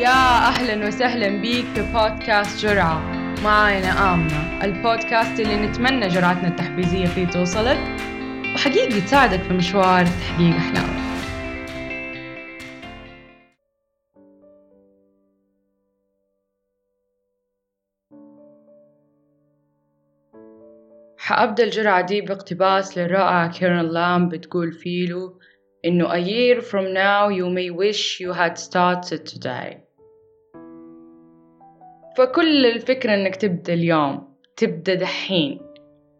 [0.00, 2.98] يا أهلا وسهلا بيك في بودكاست جرعة.
[3.44, 7.78] معاي أنا آمنة البودكاست اللي نتمنى جرعتنا التحفيزية فيه توصلك.
[8.54, 11.00] وحقيقي تساعدك في مشوار تحقيق أحلامك.
[21.18, 25.40] حأبدأ الجرعة دي باقتباس للرائعة كيرن لام بتقول فيلو
[25.84, 29.89] إنه a year from now you may wish you had started today.
[32.20, 35.60] فكل الفكرة إنك تبدأ اليوم تبدأ دحين.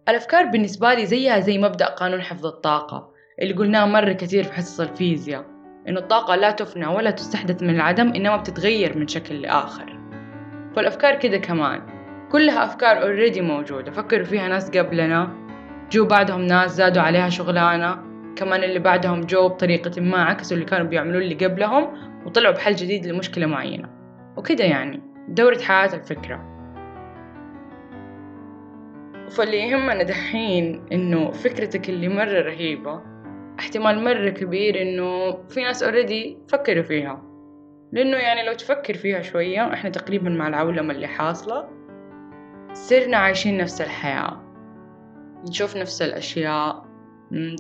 [0.08, 3.10] الأفكار بالنسبة لي زيها زي مبدأ قانون حفظ الطاقة
[3.42, 5.44] اللي قلناه مرة كثير في حصص الفيزياء
[5.88, 9.98] إنه الطاقة لا تفنى ولا تستحدث من العدم إنما بتتغير من شكل لآخر.
[10.76, 11.82] فالأفكار كده كمان.
[12.32, 13.90] كلها أفكار اوريدي موجودة.
[13.90, 15.30] فكروا فيها ناس قبلنا
[15.90, 17.98] جو بعدهم ناس زادوا عليها شغلانة
[18.36, 21.88] كمان اللي بعدهم جو بطريقة ما عكسوا اللي كانوا بيعملوه اللي قبلهم
[22.26, 23.88] وطلعوا بحل جديد لمشكلة معينة.
[24.36, 25.09] وكده يعني.
[25.30, 26.46] دورة حياة الفكرة.
[29.30, 33.02] فاللي يهمنا دحين إنه فكرتك اللي مرة رهيبة
[33.58, 37.22] احتمال مرة كبير إنه في ناس already فكروا فيها.
[37.92, 41.68] لأنه يعني لو تفكر فيها شوية إحنا تقريبا مع العولمة اللي حاصلة
[42.72, 44.40] صرنا عايشين نفس الحياة.
[45.48, 46.84] نشوف نفس الأشياء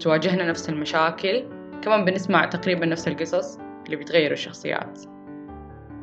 [0.02, 1.44] تواجهنا نفس المشاكل.
[1.82, 5.00] كمان بنسمع تقريبا نفس القصص اللي بيتغيروا الشخصيات.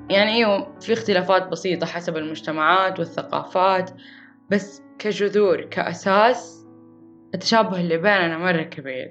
[0.10, 3.92] يعني إيوه في اختلافات بسيطة حسب المجتمعات والثقافات
[4.52, 6.66] بس كجذور كأساس
[7.34, 9.10] التشابه اللي بيننا مرة كبير.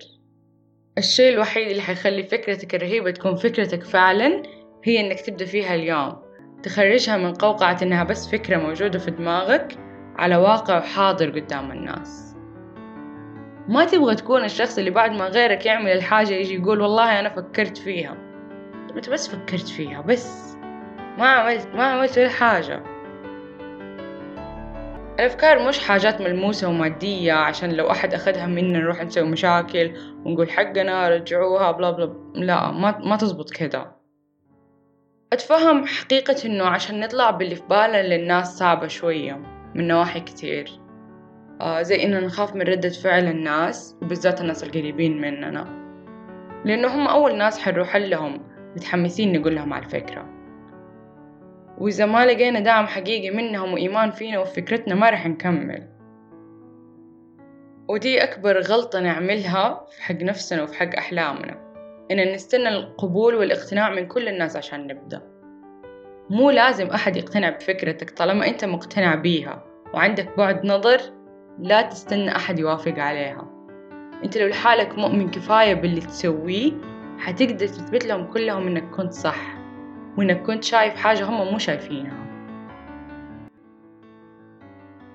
[0.98, 4.42] الشيء الوحيد اللي حيخلي فكرتك الرهيبة تكون فكرتك فعلا
[4.84, 6.16] هي إنك تبدأ فيها اليوم.
[6.62, 9.78] تخرجها من قوقعة إنها بس فكرة موجودة في دماغك
[10.16, 12.36] على واقع حاضر قدام الناس.
[13.68, 17.78] ما تبغى تكون الشخص اللي بعد ما غيرك يعمل الحاجة يجي يقول والله أنا فكرت
[17.78, 18.16] فيها.
[18.96, 20.55] أنت بس فكرت فيها بس.
[21.18, 22.82] ما عملت ما عملت ولا حاجة.
[25.14, 29.92] الأفكار مش حاجات ملموسة ومادية عشان لو أحد أخدها منا نروح نسوي مشاكل
[30.24, 33.96] ونقول حقنا رجعوها بلا بلا لا ما ما تزبط كده.
[35.32, 39.40] أتفهم حقيقة إنه عشان نطلع باللي في بالنا للناس صعبة شوية
[39.74, 40.70] من نواحي كتير.
[41.60, 45.86] آه زي إنه نخاف من ردة فعل الناس وبالذات الناس القريبين مننا.
[46.64, 48.40] لأنه هم أول ناس حنروح لهم
[48.76, 50.35] متحمسين نقول لهم على الفكرة.
[51.78, 55.88] وإذا ما لقينا دعم حقيقي منهم وإيمان فينا وفكرتنا ما رح نكمل.
[57.88, 61.66] ودي أكبر غلطة نعملها في حق نفسنا وفي حق أحلامنا
[62.10, 65.22] إن نستنى القبول والاقتناع من كل الناس عشان نبدأ.
[66.30, 69.64] مو لازم أحد يقتنع بفكرتك طالما أنت مقتنع بيها
[69.94, 71.00] وعندك بعد نظر
[71.58, 73.50] لا تستنى أحد يوافق عليها.
[74.24, 76.72] أنت لو لحالك مؤمن كفاية باللي تسويه
[77.18, 79.55] حتقدر تثبت لهم كلهم إنك كنت صح.
[80.16, 82.26] وإنك كنت شايف حاجة هم مو شايفينها.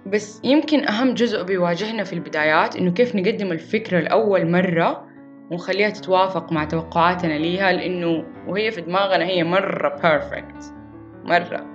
[0.05, 5.07] بس يمكن أهم جزء بيواجهنا في البدايات إنه كيف نقدم الفكرة لأول مرة
[5.51, 10.73] ونخليها تتوافق مع توقعاتنا ليها لأنه وهي في دماغنا هي مرة perfect
[11.23, 11.65] مرة.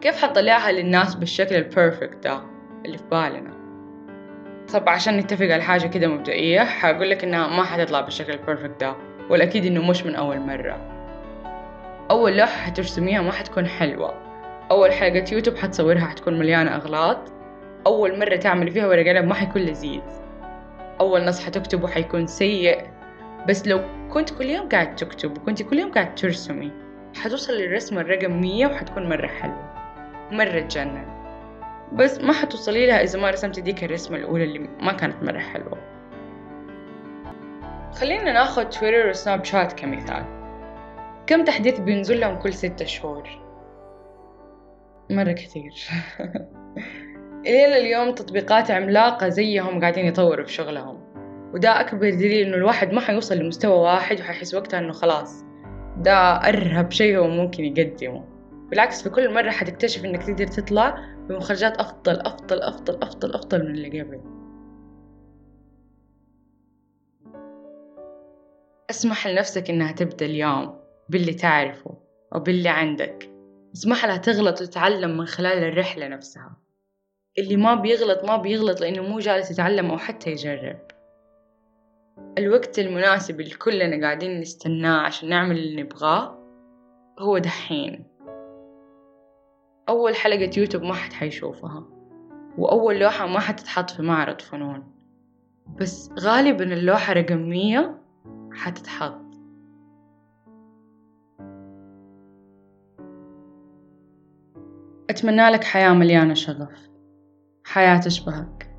[0.00, 2.40] كيف حنطلعها للناس بالشكل ال perfect ده
[2.84, 3.58] اللي في بالنا؟
[4.72, 8.80] طب عشان نتفق على حاجة كده مبدئية حقول لك إنها ما حتطلع بالشكل ال perfect
[8.80, 8.96] ده
[9.30, 10.97] والأكيد إنه مش من أول مرة.
[12.10, 14.14] أول لوحة حترسميها ما حتكون حلوة.
[14.70, 17.32] أول حلقة يوتيوب حتصورها حتكون مليانة أغلاط.
[17.86, 20.02] أول مرة تعملي فيها ورق عنب ما حيكون لذيذ.
[21.00, 22.86] أول نص حتكتبه حيكون سيء.
[23.48, 23.80] بس لو
[24.10, 26.72] كنت كل يوم قاعد تكتب وكنت كل يوم قاعد ترسمي
[27.16, 29.72] حتوصل للرسمة الرقم مية وحتكون مرة حلوة.
[30.32, 31.06] مرة تجنن.
[31.92, 35.78] بس ما حتوصلي لها إذا ما رسمتي ديك الرسمة الأولى اللي ما كانت مرة حلوة.
[38.00, 40.37] خلينا ناخد تويتر وسناب شات كمثال.
[41.28, 43.28] كم تحديث بينزل لهم كل ستة شهور؟
[45.10, 45.74] مرة كثير.
[47.46, 51.00] إلى اليوم تطبيقات عملاقة زيهم قاعدين يطوروا في شغلهم.
[51.54, 55.44] وده أكبر دليل إنه الواحد ما حيوصل لمستوى واحد وحيحس وقتها إنه خلاص
[55.96, 56.12] ده
[56.48, 58.24] أرهب شيء هو ممكن يقدمه.
[58.70, 60.98] بالعكس في كل مرة حتكتشف إنك تقدر تطلع
[61.28, 64.20] بمخرجات أفضل أفضل أفضل أفضل أفضل من اللي قبل.
[68.90, 70.77] أسمح لنفسك إنها تبدأ اليوم.
[71.08, 71.96] باللي تعرفه
[72.34, 73.30] أو باللي عندك.
[73.74, 76.56] اسمح لها تغلط وتتعلم من خلال الرحلة نفسها.
[77.38, 80.78] اللي ما بيغلط ما بيغلط لأنه مو جالس يتعلم أو حتى يجرب.
[82.38, 86.38] الوقت المناسب اللي كلنا قاعدين نستناه عشان نعمل اللي نبغاه
[87.18, 88.04] هو دحين.
[89.88, 91.84] أول حلقة يوتيوب ما حد حيشوفها.
[92.58, 94.94] وأول لوحة ما حتتحط في معرض فنون.
[95.80, 98.02] بس غالبا اللوحة رقم مية
[98.52, 99.27] حتتحط.
[105.18, 106.88] أتمنى لك حياة مليانة شغف.
[107.64, 108.70] حياة تشبهك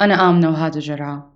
[0.00, 1.29] أنا آمنة وهذا جرعة.